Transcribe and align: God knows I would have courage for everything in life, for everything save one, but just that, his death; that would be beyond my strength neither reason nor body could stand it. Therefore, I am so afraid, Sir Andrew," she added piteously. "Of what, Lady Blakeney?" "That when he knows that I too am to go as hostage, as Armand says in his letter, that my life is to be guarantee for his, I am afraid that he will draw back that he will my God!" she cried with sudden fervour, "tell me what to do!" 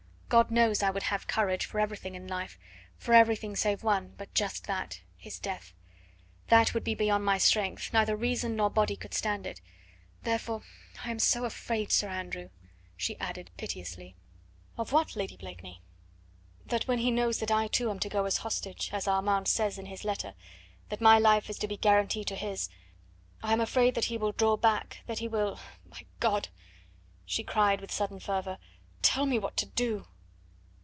God 0.39 0.49
knows 0.49 0.81
I 0.81 0.91
would 0.91 1.03
have 1.03 1.27
courage 1.27 1.65
for 1.65 1.77
everything 1.77 2.15
in 2.15 2.25
life, 2.25 2.57
for 2.95 3.13
everything 3.13 3.53
save 3.53 3.83
one, 3.83 4.13
but 4.17 4.33
just 4.33 4.65
that, 4.65 5.01
his 5.17 5.37
death; 5.37 5.73
that 6.47 6.73
would 6.73 6.85
be 6.85 6.95
beyond 6.95 7.25
my 7.25 7.37
strength 7.37 7.91
neither 7.91 8.15
reason 8.15 8.55
nor 8.55 8.69
body 8.69 8.95
could 8.95 9.13
stand 9.13 9.45
it. 9.45 9.59
Therefore, 10.23 10.63
I 11.03 11.11
am 11.11 11.19
so 11.19 11.43
afraid, 11.43 11.91
Sir 11.91 12.07
Andrew," 12.07 12.49
she 12.95 13.19
added 13.19 13.51
piteously. 13.57 14.15
"Of 14.77 14.93
what, 14.93 15.17
Lady 15.17 15.35
Blakeney?" 15.35 15.81
"That 16.65 16.87
when 16.87 16.99
he 16.99 17.11
knows 17.11 17.39
that 17.39 17.51
I 17.51 17.67
too 17.67 17.89
am 17.89 17.99
to 17.99 18.07
go 18.07 18.23
as 18.23 18.37
hostage, 18.37 18.89
as 18.93 19.09
Armand 19.09 19.49
says 19.49 19.77
in 19.77 19.87
his 19.87 20.05
letter, 20.05 20.33
that 20.87 21.01
my 21.01 21.19
life 21.19 21.49
is 21.49 21.57
to 21.59 21.67
be 21.67 21.75
guarantee 21.75 22.23
for 22.25 22.35
his, 22.35 22.69
I 23.43 23.51
am 23.51 23.59
afraid 23.59 23.95
that 23.95 24.05
he 24.05 24.17
will 24.17 24.31
draw 24.31 24.55
back 24.55 25.01
that 25.07 25.19
he 25.19 25.27
will 25.27 25.59
my 25.89 26.05
God!" 26.21 26.47
she 27.25 27.43
cried 27.43 27.81
with 27.81 27.91
sudden 27.91 28.21
fervour, 28.21 28.59
"tell 29.01 29.25
me 29.25 29.37
what 29.37 29.57
to 29.57 29.65
do!" 29.65 30.07